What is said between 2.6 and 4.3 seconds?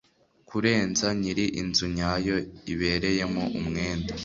ibereyemo umwenda